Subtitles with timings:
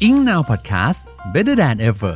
[0.00, 1.00] Ing Now Podcast
[1.32, 2.14] Better than ever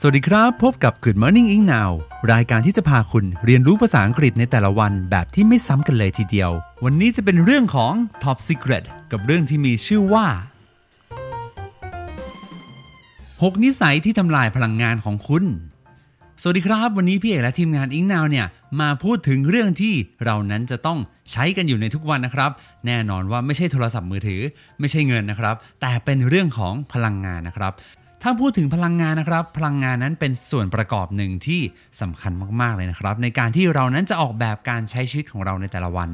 [0.00, 1.90] สวัสดีครับ พบกับ Good Morning Ing Now
[2.32, 6.50] รายการที่จะพาคุณเรียนรู้ภาษาอังกฤษในแต่ละวันแบบที่ไม่ซ้ำกันเลยทีเดียว
[6.84, 7.92] วันนี้จะเป็นเรื่องของ
[8.22, 10.26] Top Secret กับเรื่องที่มีชื่อว่า
[12.94, 15.44] 6 นิสัยที่ทำลายพลังงานของคุณ
[16.42, 18.46] สวัสดีครับ วันนี้พี่เอกและทีมงานอิงนาวเนี่ย
[18.80, 19.94] มาพูดถึงเรื่องที่
[20.24, 20.98] เรานั้นจะต้อง
[21.32, 22.50] ใช้กันอยู่ในทุกวันนะครับ
[22.86, 24.40] แน่นอนว่าไม่ใช่โทรศัพท์มือถือ
[24.80, 27.72] ไม่ใช่เงินนะครับ แต่เป็นเรื่องของพลังงานนะครับ
[28.22, 31.60] ถ้าพูดถึงพลังงานนะครับ พลังงานนั้นเป็นส่วนประกอบหนึ่งที่
[32.00, 36.10] สำคัญมากๆเลยนะครับ ในการที่เรานั้นจะออกแบบการใช้ชีวิตของเราในแต่ละวัน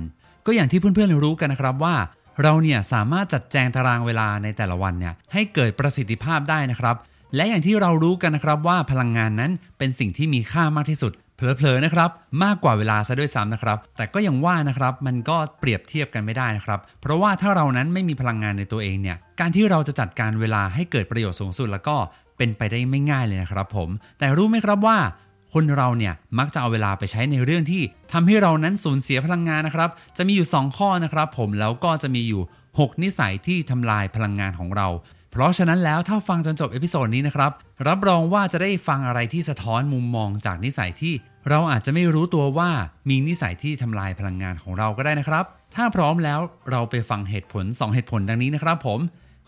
[0.46, 1.94] ก็อย่างที่เพื่อนๆรู้กันนะครับว่า
[2.42, 6.96] เราเนี่ยสามารถจัดแจงตารางเวลาในแต่ละวันเนี่ยให้เกิดประสิทธิภาพได้นะครับ
[7.36, 12.10] และอย่างที่เรารู้กันนะครับว่าพลังงานนั้นเป็นสิ่งที่มีค่ามากที่สุดเผลอๆนะครับ
[12.44, 21.96] มากกว่าเวลาซะด้วยซ้ำนะครับ แต่ก็ยังว่านะครับมันก็เปรียบเทียบกันไม่ได้นะครับ เพราะว่าถ้าเรานั้นไม่มีพลังงานในตัวเองเนี่ยการที่เราจะจัดการเวลาให้เกิดประโยชน์สูงสุดแล้วก็
[22.36, 24.98] เป็นไปได้ไม่ง่ายเลยนะครับผม แต่รู้ไหมครับว่า
[25.52, 34.88] คนเราเนี่ยมักจะเอาเวลาไปใช้ในเรื่องที่ทำให้เรานั้นสูญเสียพลังงานนะครับ จะมีอยู่ 2 ข้อนะครับ ผมแล้วก็จะมีอยู่ 6 นิสัยที่ทำลายพลังงานของเรา
[35.30, 37.52] เพราะฉะนั้นแล้วถ้าฟังจนจบ episode นี้นะครับ
[37.88, 41.14] รับรองว่าจะได้ฟังอะไรที่สะท้อนมุมมองจากนิสัยที่
[41.48, 42.70] เราอาจจะไม่รู้ตัวว่า
[43.08, 49.00] มีนิสัยที่ทำลายพลังงานของเราก็ได้นะครับ ถ้าพร้อมแล้วเราไปฟังเหตุผล 2 เหตุผลดังนี้นะครับ ผม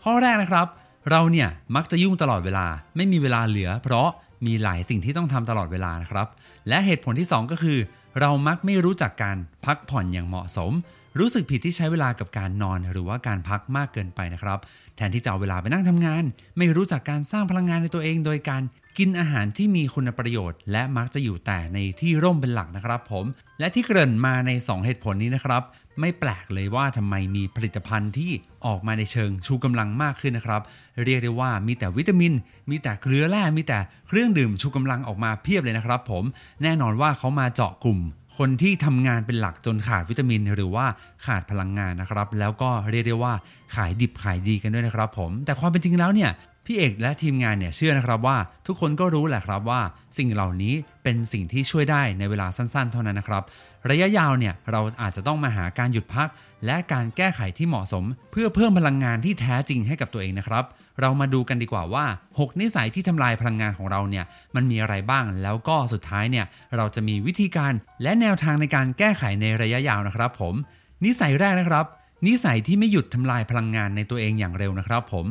[0.03, 0.67] ข้อแรกนะครับ
[1.09, 4.09] เราเนี่ยมักจะยุ่งตลอดเวลา ไม่มีเวลาเหลือ เพราะ
[4.45, 6.27] มีหลายสิ่งที่ต้องทำตลอดเวลานะครับ
[6.69, 7.77] และเหตุผลที่ 2 ก็คือ
[8.19, 10.71] เรามักไม่รู้จักการพักผ่อนอย่างเหมาะสม
[11.19, 14.59] รู้สึกผิดที่ใช้เวลากับการนอน หรือว่าการพักมากเกินไปนะครับ
[14.95, 16.23] แทนที่จะเอาเวลาไปนั่งทำงาน
[16.57, 18.63] ไม่รู้จักการสร้างพลังงานในตัวเองโดยการ
[18.97, 23.25] กินอาหารที่มีคุณประโยชน์ และมักจะอยู่แต่ในที่ร่มเป็นหลักนะครับผม
[23.59, 25.63] และที่เกริ่นมาใน 2 เหตุผลนี้นะครับ
[25.99, 28.31] ไม่แปลกเลยว่าทำไมมีผลิตภัณฑ์ที่
[28.65, 30.61] ออกมาในเชิงชูกำลังมากขึ้นนะครับ
[31.03, 32.33] เรียกได้ว่ามีแต่วิตามิน
[32.69, 36.23] มีแต่เกลือแร่มีแต่เครื่องดื่มชูกำลังออกมาเพียบเลยนะครับ ผม
[36.63, 37.99] แน่นอนว่าเขามาเจาะกลุ่ม
[38.37, 40.85] คนที่ทำงานเป็นหลักจนขาดวิตามิน หรือว่า
[41.25, 43.33] ขาดพลังงานนะครับ แล้วก็เรียกได้ว่า
[43.75, 46.31] ขายดิบขายดีกันด้วยนะครับ ผม แต่ความเป็นจริงแล้วเนี่ย
[46.65, 49.81] พี่เอกและทีมงานเนี่ยเชื่อนะครับว่า ทุกคนก็รู้แหละครับว่า
[50.17, 50.73] สิ่งเหล่านี้
[51.03, 53.43] เป็นสิ่งที่ช่วยได้ในเวลาสั้นๆ เท่านั้นนะครับ
[53.89, 56.29] ระยะยาวเนี่ยเราอาจจะต้องมาหาการหยุดพัก
[56.65, 60.63] และการแก้ไขที่เหมาะสม เพื่อเพิ่มพลังงานที่แท้จริงให้กับตัวเองนะครับ
[61.01, 66.45] เรามาดูกันดีกว่าว่า 6 นิสัยที่ทำลายพลังงานของเราเนี่ยมันมีอะไรบ้าง แล้วก็สุดท้ายเนี่ย
[66.75, 67.73] เราจะมีวิธีการ
[68.03, 70.55] และแนวทางในการแก้ไขในระยะยาวนะครับ ผม
[71.05, 71.85] นิสัยแรกนะครับ
[72.27, 75.25] นิสัยที่ไม่หยุดทำลายพลังงานในตัวเองอย่างเร็วนะครับ ผม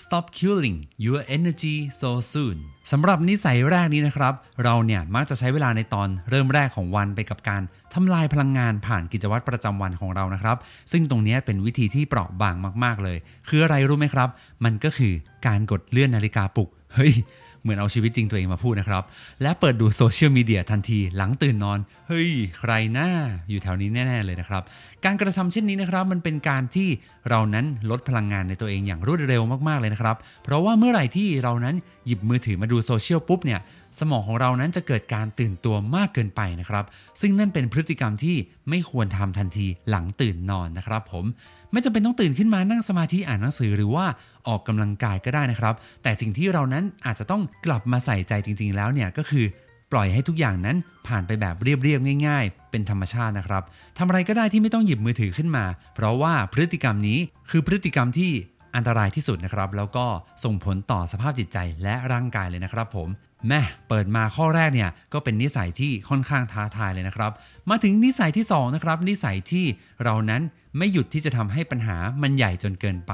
[0.00, 2.56] stop killing your energy so soon
[2.90, 7.62] สำหรับนิสัยแรกนี้นะครับ เราเนี่ยมักจะใช้เวลาในตอนเริ่มแรกของวันไปกับการ
[7.94, 10.56] ทำลายพลังงานผ่านกิจวัตรประจำวันของเรานะครับ
[10.92, 12.54] ซึ่งตรงนี้เป็นวิธีที่เปราะบาง
[12.84, 14.28] มาก ๆ เลย คืออะไรรู้ไหมครับ
[14.64, 15.12] มันก็คือ
[15.46, 17.12] การกดเลื่อนนาฬิกาปลุก เฮ้ย
[17.62, 19.02] เหมือนเอาชีวิตจริงตัวเองมาพูดนะครับ
[19.42, 21.78] และเปิดดูโซเชียลมีเดียทันทีหลังตื่นนอน
[22.08, 23.08] เฮ้ย ใครหน้า
[23.48, 24.62] อยู่แถวนี้แน่ ๆ เลยนะครับ
[25.04, 26.88] การกระทำเช่นนี้นะครับมันเป็นการที่
[27.30, 31.76] เรานั้นลดพลังงานในตัวเองอย่างรวดเร็วมากๆเลยนะครับ เพราะว่าเมื่อไหร่ที่เรานั้น
[32.06, 33.60] หยิบมือถือมาดูโซเชียลปุ๊บเนี่ย
[33.98, 36.84] สมองของเรานั้นจะเกิดการตื่นตัวมากเกินไปนะครับ
[37.20, 38.36] ซึ่งนั่นเป็นพฤติกรรมที่
[38.68, 41.24] ไม่ควรทำทันทีหลังตื่นนอนนะครับผม
[41.72, 44.06] ไม่จำเป็นต้องตื่นขึ้นมานั่งสมาธิอ่านหนังสือหรือว่า
[44.48, 49.46] ออกกำลังกายก็ได้นะครับ แต่สิ่งที่เรานั้นอาจจะต้องกลับมาใส่ใจจริง ๆ แล้วเนี่ยก็คือ
[49.92, 50.76] ปล่อยให้ทุกอย่างนั้น
[51.06, 53.62] ผ่านไปแบบเรียบๆง่าย ๆ เป็นธรรมชาตินะครับ
[53.98, 55.64] ทำอะไรก็ได้ที่ไม่ต้องหยิบมือถือขึ้นมา
[55.94, 57.18] เพราะว่าพฤติกรรมนี้
[57.50, 58.30] คือพฤติกรรมที่
[58.74, 60.06] อันตรายที่สุดนะครับ แล้วก็
[60.44, 63.08] ส่งผลต่อสภาพจิตใจและร่างกายเลยนะครับผม
[63.48, 67.32] แม่เปิดมาข้อแรกเนี่ยก็เป็นนิสัยที่ค่อนข้างท้าทายเลยนะครับ
[67.70, 69.64] มาถึงนิสัยที่2นะครับนิสัยที่
[70.04, 70.42] เรานั้น
[70.78, 73.12] ไม่หยุดที่จะทำให้ปัญหามันใหญ่จนเกินไป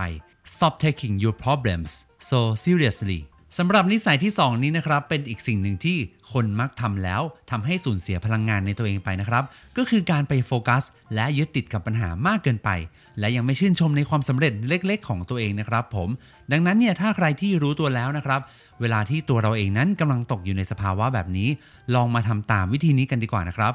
[0.55, 1.91] stop taking your problems
[2.29, 3.21] so seriously
[3.57, 5.99] สำหรับนิสัยที่ 2 นี้นะครับ เป็นอีกสิ่งหนึ่งที่
[6.33, 9.45] คนมักทำแล้วทำให้สูญเสียพลังงานในตัวเองไปนะครับ
[9.77, 10.83] ก็คือการไปโฟกัส
[11.15, 12.71] และยึดติดกับปัญหามากเกินไป
[13.19, 16.09] และยังไม่ชื่นชมในความสำเร็จเล็ก ๆ ของตัวเองนะครับ ผม
[16.53, 18.41] ดังนั้นเนี่ยถ้าใครที่รู้ตัวแล้วนะครับ
[18.81, 21.49] เวลาที่ตัวเราเองนั้นกำลังตกอยู่ในสภาวะแบบนี้
[21.95, 23.73] ลองมาทำตามวิธีนี้กันดีกว่านะครับ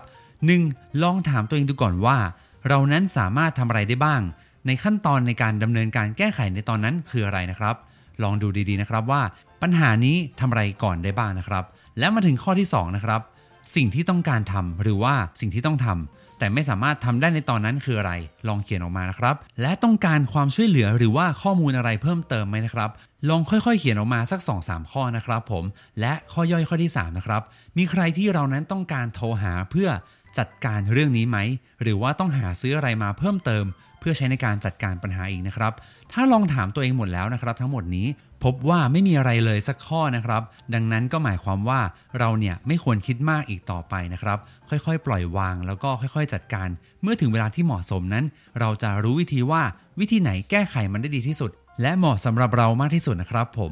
[0.50, 1.04] 1.
[1.04, 2.18] ลองถามตัวเองดูก่อนว่า
[2.68, 4.22] เรานั้นสามารถทำอะไรได้บ้าง
[4.68, 7.78] ในขั้นตอนในการดำเนินการแก้ไขในตอนนั้นคืออะไรนะครับ
[8.24, 9.22] ลองดูดีๆนะครับว่า
[9.64, 11.64] ปัญหานี้ทำอะไรก่อนได้บ้างนะครับ
[12.00, 13.22] แล้วมาถึงข้อที่ 2 นะครับ
[13.76, 18.14] สิ่งที่ต้องการทำหรือว่าสิ่งที่ต้องทำแต่ไม่สามารถทำได้ในตอนนั้นคืออะไร
[18.48, 22.90] ลองเขียนออกมานะครับ และต้องการความช่วยเหลือหรือว่าข้อมูลอะไรเพิ่มเติมไหมนะครับ
[23.30, 25.64] ลองค่อยๆ เขียนออกมาสัก 2-3 ข้อนะครับ ผม
[26.00, 27.42] และข้อย่อยข้อที่3นะครับ
[27.78, 29.90] มีใครที่เรานั้นต้องการโทรหาเพื่อ
[30.38, 31.38] จัดการเรื่องนี้ไหม
[31.82, 33.66] หรือว่าต้องหาซื้ออะไรมาเพิ่มเติม
[34.04, 35.74] พื่อใช้ในการจัดการปัญหาอีกนะครับ
[36.12, 38.08] ถ้าลองถามตัวเองหมดแล้วนะครับ ทั้งหมดนี้
[38.44, 40.42] พบว่าไม่มีอะไรเลยสักข้อนะครับ
[40.74, 41.82] ดังนั้นก็หมายความว่า
[42.20, 44.38] เราเนี่ยไม่ควรคิดมากอีกต่อไปนะครับ
[44.70, 46.70] ค่อยๆ ปล่อยวางแล้วก็ค่อยๆ จัดการ
[47.02, 48.26] เมื่อถึงเวลาที่เหมาะสมนั้น
[48.60, 49.64] เราจะรู้วิธีว่า
[50.00, 51.52] วิธีไหนแก้ไขมันได้ดีที่สุด
[51.82, 53.72] และเหมาะสำหรับเรามากที่สุดนะครับ ผม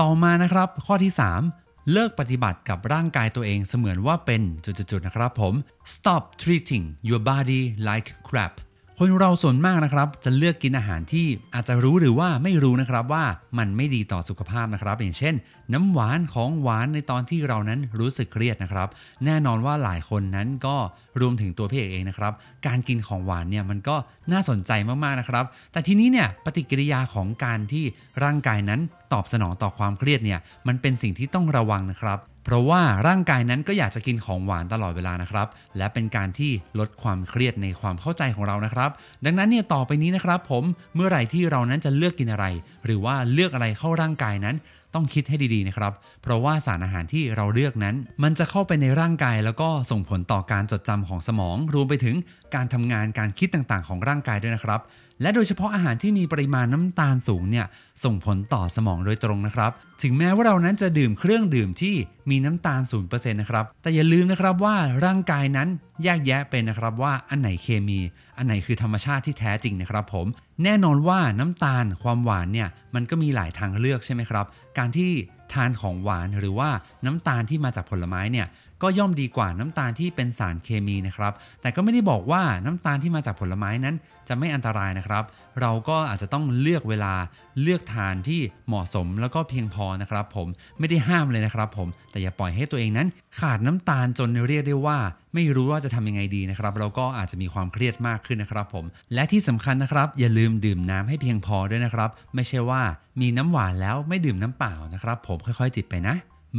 [0.00, 1.12] ต่อมานะครับ ข้อที่
[1.52, 5.54] 3เลิกปฏิบัติกับร่างกายตัวเองเสมือนว่าเป็นจุดๆนะครับผม
[5.94, 8.54] stop treating your body like crap
[9.00, 13.24] คนเราส่วนมากนะครับ จะเลือกกินอาหารที่อาจจะรู้หรือว่าไม่รู้นะครับว่า
[13.58, 15.34] มันไม่ดีต่อสุขภาพนะครับ อย่างเช่น
[15.72, 18.88] น้ำหวานของหวานในตอนที่เรานั้นรู้สึกเครียดนะครับ
[19.24, 20.76] แน่นอนว่าหลายคนนั้นก็
[21.20, 22.32] รวมถึงตัวพี่เอกเองนะครับ
[22.66, 23.96] การกินของหวานเนี่ยมันก็
[24.32, 27.84] น่าสนใจมากๆนะครับ แต่ทีนี้เนี่ยปฏิกิริยาของการที่
[28.24, 28.80] ร่างกายนั้น
[29.12, 38.90] ตอบสนองต่อความเครียดเนี่ยมันเป็นสิ่งที่ต้องระวังนะครับ เพราะว่าร่างกายนั้นก็อยากจะกินของหวานตลอดเวลานะครับ และเป็นการที่ลดความเครียดในความเข้าใจของเรานะครับ
[39.24, 40.64] ดังนั้นเนี่ยต่อไปนี้นะครับ ผม
[40.94, 42.46] เมื่อไหร่ที่เรานั้นจะเลือกกินอะไร
[42.84, 44.56] หรือว่าเลือกอะไรเข้าร่างกายนั้น
[44.94, 52.16] ต้องคิดให้ดีๆนะครับ เพราะว่าสารอาหารที่เราเลือกนั้น มันจะเข้าไปในร่างกาย แล้วก็ส่งผลต่อการจดจำของสมอง รวมไปถึง
[52.54, 54.80] การทำงานการคิดต่างๆ ของร่างกายด้วยนะครับ
[55.22, 57.66] และโดยเฉพาะอาหารที่มีปริมาณน้ำตาลสูงเนี่ย
[58.04, 59.70] ส่งผลต่อสมองโดยตรงนะครับ
[60.02, 61.94] ถึงแม้ว่าเรานั้นจะดื่มเครื่องดื่มที่
[62.30, 65.68] มีน้ำตาล0%นะครับ แต่อย่าลืมนะครับว่าร่างกายนั้น
[66.04, 68.00] แยกแยะเป็นนะครับว่าอันไหนเคมี
[68.36, 70.26] อันไหนคือธรรมชาติที่แท้จริงนะครับผม
[70.64, 74.46] แน่นอนว่าน้ำตาลความหวานเนี่ยมันก็มีหลายทางเลือกใช่ไหมครับ
[74.78, 75.10] การที่
[75.52, 76.70] ทานของหวานหรือว่า
[77.06, 78.46] น้ำตาลที่มาจากผลไม้เนี่ย
[78.82, 83.94] ก็ย่อมดีกว่าน้ำตาลที่เป็นสารเคมีนะครับ แต่ก็ไม่ได้บอกว่าน้ำตาลที่มาจากผลไม้นั้น
[84.28, 85.24] จะไม่อันตรายนะครับ
[85.60, 87.14] เราก็อาจจะต้องเลือกเวลา
[87.62, 93.08] เลือกทานที่เหมาะสมแล้วก็เพียงพอนะครับ ผมไม่ได้ห้ามเลยนะครับ ผมแต่อย่าปล่อยให้ตัวเองนั้น
[93.40, 94.98] ขาดน้ำตาลจนเรียกได้ว่า
[95.34, 98.84] ไม่รู้ว่าจะทำยังไงดีนะครับเราก็อาจจะมีความเครียดมากขึ้นนะครับ ผม
[99.14, 102.82] และที่สำคัญนะครับ อย่าลืมดื่มน้ำให้เพียงพอด้วยนะครับ ไม่ใช่ว่า
[103.20, 106.14] มีน้ำหวานแล้วไม่ดื่มน้ำเปล่านะครับ ผมค่อยๆ จิบไปนะ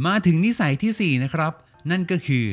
[0.06, 1.52] มาถึงนิสัยที่4นะครับ
[1.90, 2.44] นั่นก็คือ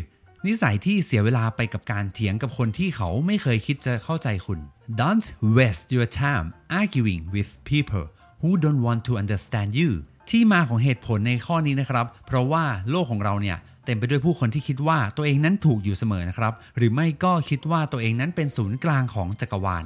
[0.46, 4.60] นิสัยที่เสียเวลาไปกับการเถียงกับคนที่เขาไม่เคยคิดจะเข้าใจคุณ
[5.02, 5.28] Don't
[5.58, 6.48] waste your time
[6.82, 8.06] arguing with people
[8.42, 9.92] who don't want to understand you
[10.30, 19.86] ที่มาของเหตุผลในข้อนี้นะครับ เพราะว่าโลกของเราเนี่ยเต็มไปด้วยผู้คนที่คิดว่าตัวเองนั้นถูกอยู่เสมอนะครับ หรือไม่ก็คิดว่าตัวเองนั้นเป็นศูนย์กลางของจักรวาล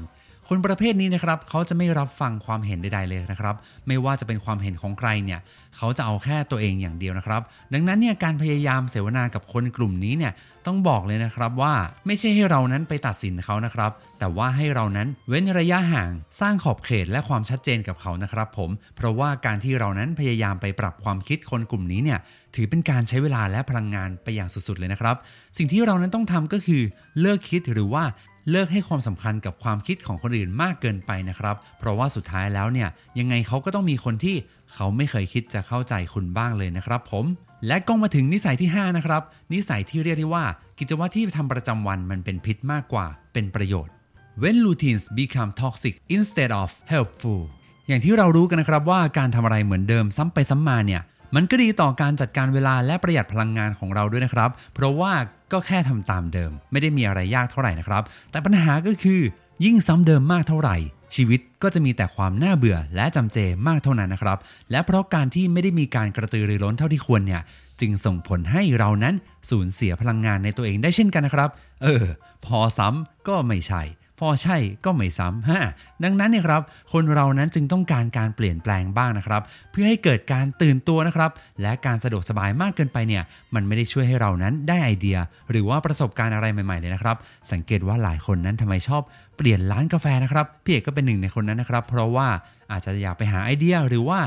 [0.52, 3.56] คนประเภทนี้นะครับเขาจะไม่รับฟังความเห็นใดๆเลยนะครับ
[3.88, 5.40] ไม่ว่าจะเป็นความเห็นของใครเนี่ย
[5.78, 7.42] เขาจะเอาแค่ตัวเองอย่างเดียวนะครับ
[7.74, 10.34] ดังนั้นเนี่ยการพยายามเสวนากับคนกลุ่มนี้เนี่ย
[10.66, 11.74] ต้องบอกเลยนะครับว่า
[12.06, 22.20] ไม่ใช่ให้เรานั้นไปตัดสินเขานะครับ แต่ว่าให้เรานั้นเว้นระยะห่างสร้างขอบเขตและความชัดเจนกับเขานะครับ ผม เพราะว่าการที่เรานั้นพยายามไปปรับความคิดคนกลุ่มนี้เนี่ย
[22.56, 25.16] ถือเป็นการใช้เวลาและพลังงานไปอย่างสุดๆเลยนะครับ
[25.58, 26.82] สิ่งที่เรานั้นต้องทำก็คือ
[27.22, 28.04] เลิกคิดหรือว่า
[28.52, 32.90] เลิกให้ความสำคัญกับความคิดของคนอื่นมากเกินไปนะครับ เพราะว่าสุดท้ายแล้วเนี่ย
[33.20, 34.36] ยังไงเขาก็ต้องมีคนที่
[34.74, 37.26] เขาไม่เคยคิดจะเข้าใจคุณบ้างเลยนะครับ ผม
[37.68, 39.22] และก็มาถึงนิสัยที่ 5 นะครับ
[39.54, 40.46] นิสัยที่เรียกได้ว่า
[40.80, 43.94] กิจวัตรที่ทำประจำวันมันเป็นพิษมากกว่าเป็นประโยชน์
[44.42, 47.42] when routines become toxic instead of helpful
[47.88, 51.02] อย่างที่เรารู้กันนะครับว่าการทำอะไรเหมือนเดิมซ้ำไปซ้ำมาเนี่ย
[51.36, 55.14] มันก็ดีต่อการจัดการเวลาและประหยัดพลังงานของเราด้วยนะครับ เพราะว่า
[55.52, 59.22] ก็แค่ทำตามเดิม ไม่ได้มีอะไรยากเท่าไหร่นะครับ แต่ปัญหาก็คือ
[59.66, 60.76] ยิ่งซ้ำเดิมมากเท่าไหร่
[61.16, 63.38] ชีวิตก็จะมีแต่ความน่าเบื่อและจำเจ
[63.68, 64.38] มากเท่านั้นนะครับ
[64.72, 67.42] และเพราะการที่ไม่ได้มีการกระตือรือร้นเท่าที่ควรเนี่ย
[67.82, 69.16] จึงส่งผลให้เรานั้น
[69.50, 71.50] สูญเสียพลังงานในตัวเองได้เช่นกันนะครับ
[71.84, 72.06] เออ
[72.46, 73.82] พอซ้ำก็ไม่ใช่
[74.20, 75.62] พอใช่ก็ไม่ซ้ำฮะ
[76.04, 76.62] ดังนั้นเนี่ยครับ
[76.94, 83.24] คนเรานั้นจึงต้องการการเปลี่ยนแปลงบ้างนะครับ เพื่อให้เกิดการตื่นตัวนะครับ และการสะดวกสบายมากเกินไปเนี่ย
[83.56, 85.18] มันไม่ได้ช่วยให้เรานั้นได้ไอเดีย
[85.52, 87.18] หรือว่าประสบการณ์อะไรใหม่ๆเลยนะครับ
[87.52, 89.02] สังเกตว่าหลายคนนั้นทำไมชอบ
[89.38, 92.28] เปลี่ยนร้านกาแฟนะครับพี่เอกก็เป็นหนึ่งในคนนั้นนะครับ เพราะว่า
[92.72, 94.20] อาจจะอยากไปหาไอเดียหรือว่า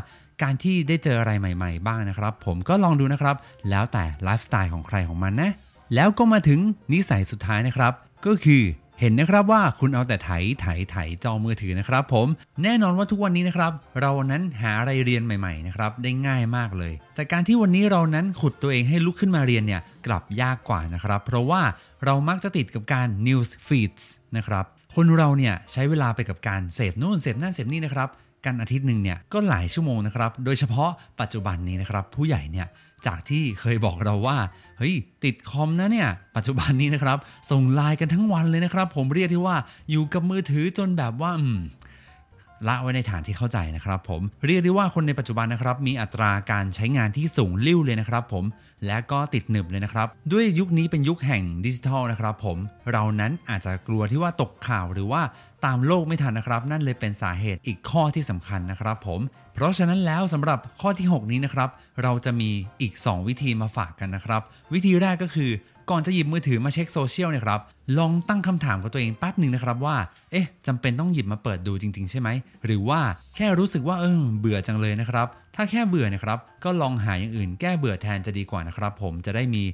[0.42, 3.36] การที่ได้เจออะไรใหม่ ๆ บ้างนะครับ ผมก็ลองดูนะครับ
[3.70, 5.52] แล้วแต่ไลฟ์สไตล์ของใครของมันนะ
[5.94, 6.60] แล้วก็มาถึง
[6.92, 7.92] นิสัยสุดท้ายนะครับ
[8.26, 8.62] ก็คือ
[9.02, 10.30] เห็นนะครับว่าคุณเอาแต่ไถ
[10.60, 12.26] ไถไถจอมือถือนะครับ ผม
[12.62, 21.62] แน่นอนว่าทุกวันนี้นะครับเรานั้นหาอะไรเรียนใหม่ๆนะครับได้ง่ายมากเลย แต่การที่วันนี้เรานั้นขุดตัวเองให้ลุกขึ้นมาเรียนเนี่ยกลับยากกว่านะครับ เพราะว่า
[22.04, 24.04] เรามักจะติดกับการ news feeds
[24.36, 28.08] นะครับคนเราเนี่ยใช้เวลาไปกับการเสพนู่นเสพนั่นเสพนี่นะครับ
[28.46, 32.66] กันอาทิตย์หนึ่งเนี่ยก็หลายชั่วโมงนะครับ โดยเฉพาะปัจจุบันนี้นะครับ ผู้ใหญ่เนี่ย
[33.06, 34.36] จากที่เคยบอกเราว่า
[34.78, 34.94] เฮ้ย
[35.24, 37.18] ติดคอมนะเนี่ย ปัจจุบันนี้นะครับ
[37.50, 39.56] ส่งไลน์กันทั้งวันเลยนะครับ ผมเรียกที่ว่า
[39.90, 41.32] อยู่กับมือถือจนแบบว่า
[42.68, 48.44] ละไว้ในฐานที่เข้าใจนะครับผมเรียกได้ว่าคนในปัจจุบันนะครับมีอัตราการใช้งานที่สูงลิ่วเลยนะครับผม
[48.86, 52.58] และก็ติดหนึบเลยนะครับ ด้วยยุคนี้เป็นยุคแห่งดิจิทัลนะครับผม
[52.92, 55.22] เรานั้นอาจจะกลัวที่ว่าตกข่าวหรือว่า
[55.64, 59.20] ตามโลกไม่ทันนะครับ นั่นเลยเป็นสาเหตุอีกข้อที่สำคัญนะครับผม
[59.54, 61.70] เพราะฉะนั้นแล้วสำหรับข้อที่ 6 นี้นะครับ
[62.02, 62.50] เราจะมี
[62.80, 64.42] อีก 2 วิธีมาฝากกันนะครับ
[64.72, 65.50] วิธีแรกก็คือ
[65.90, 67.60] ก่อนจะหยิบมือถือมาเช็คโซเชียลเนี่ยครับ
[67.98, 69.96] ลองตั้งคำถามกับตัวเองแป๊บหนึ่งนะครับว่า
[70.30, 72.28] เอ๊ะจำเป็นต้องหยิบมาเปิดดูจริง ๆ ใช่ไหม
[72.64, 73.00] หรือว่า
[73.36, 79.64] แค่รู้สึกว่าเออเบื่อจังเลยนะครับ ถ้าแค่เบื่อนะครับ ก็ลองหาอย่างอื่นแก้เบื่อแทนจะดีกว่านะครับ ผมจะได้มี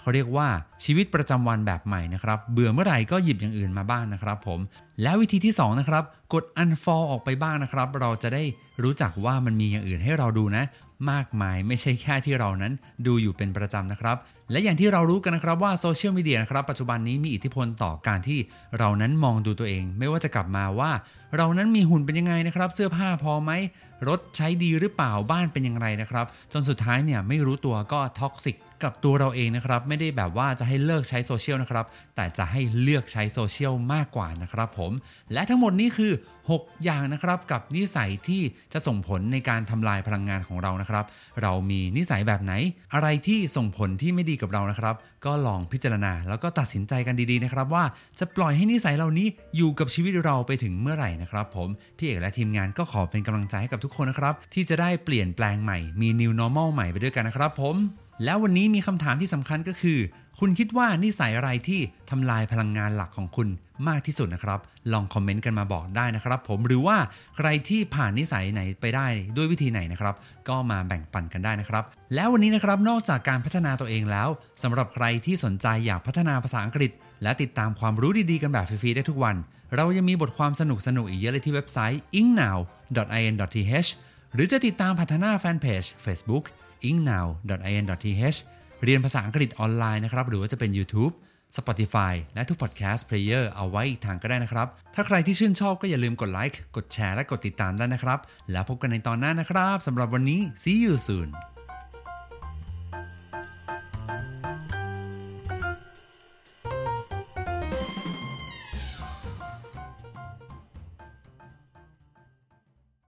[0.00, 0.48] เขาเรียกว่า
[0.84, 4.60] ชีวิตประจำวันแบบใหม่นะครับ เบื่อเมื่อไหร่ก็หยิบอย่างอื่นมาบ้างนะครับผม
[5.02, 8.42] แล้ววิธีที่ 2 นะครับ กด unfollow ออกไปบ้างนะครับ เราจะได้
[8.82, 10.64] รู้จักว่ามันมีอย่างอื่นให้เราดูนะ
[11.12, 12.72] มากมายไม่ใช่แค่ที่เรานั้น
[13.06, 14.16] ดูอยู่เป็นประจำนะครับ
[14.50, 18.38] และอย่างที่เรารู้กันนะครับว่าโซเชียลมีเดียนะครับปัจจุบันนี้มีอิทธิพลต่อการที่
[18.78, 20.90] เรานั้นมองดูตัวเอง ไม่ว่าจะกลับมาว่า
[21.36, 23.52] เรานั้นมีหุ่นเป็นยังไงนะครับ เสื้อผ้าพอไหม
[24.08, 31.86] รถใช้ดีหรือเปล่าบ้านเป็นอย่างไรนะครับ จนสุดท้ายเนี่ยไม่รู้ตัวก็ toxic กับตัวเราเองนะครับไม่ได้แบบว่าจะให้เลิกใช้โซเชียลนะครับ
[32.16, 34.92] แต่จะให้เลือกใช้โซเชียลมากกว่านะครับผม
[35.32, 36.12] และทั้งหมดนี้คือ
[36.48, 41.04] 6 อย่างนะครับกับนิสัยที่จะส่งผลในการทำลายพลังงานของเรานะครับ
[41.42, 42.52] เรามีนิสัยแบบไหน
[42.94, 47.84] อะไรที่ส่งผลที่ไม่ดีกับเรานะครับ ก็ลองพิจารณาแล้วก็ตัดสินใจกันดีๆนะครับ ว่า
[48.18, 49.26] จะปล่อยให้นิสัยเหล่านี้
[49.56, 51.68] อยู่กับชีวิตเราไปถึงเมื่อไหร่นะครับ ผม
[51.98, 57.76] พี่เอกและทีมงานก็ขอเป็นกำลังใจให้กับทุกคนนะครับ ที่จะได้เปลี่ยนแปลงใหม่มี new normal ใหม่ไปด้วยกันนะครับ ผม
[58.24, 59.98] แล้ววันนี้มีคำถามที่สำคัญก็คือ
[60.40, 61.80] คุณคิดว่านิสัยอะไรที่
[62.10, 63.48] ทำลายพลังงานหลักของคุณ
[63.88, 64.60] มากที่สุดนะครับ
[64.92, 66.96] ลองคอมเมนต์กันมาบอกได้นะครับ ผมหรือว่า
[67.36, 70.14] ใครที่ผ่านนิสัยไหนไปได้ด้วยวิธีไหนนะครับ
[70.48, 74.28] ก็มาแบ่งปันกันได้นะครับ แล้ววันนี้นะครับนอกจากการพัฒนาตัวเองแล้ว
[74.62, 76.90] สำหรับใครที่สนใจอยากพัฒนาภาษาอังกฤษ
[77.22, 79.36] และติดตามความรู้ดีๆกันแบบฟรีๆได้ทุกวัน
[79.76, 80.62] เรายังมีบทความส
[80.96, 83.88] นุกๆอีกเยอะเลยที่เว็บไซต์ ingnow.in.th
[84.34, 86.44] หรือจะติดตามพัฒนาแฟนเพจ Facebook
[86.88, 88.38] ingnow.in.th
[88.84, 91.12] เรียนภาษาอังกฤษออนไลน์นะครับ หรือว่าจะเป็น YouTube
[91.56, 98.18] Spotify และทุก podcast player เอาไว้อีกทางก็ได้นะครับ ถ้าใครที่ชื่นชอบก็อย่าลืมกดไลค์ กดแชร์ และกดติดตามได้นะครับ
[98.52, 101.28] แล้วพบกันในตอนหน้านะครับสำหรับวันนี้ see you soon